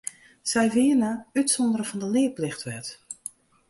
[0.51, 2.87] Sy wienen útsûndere fan de learplichtwet.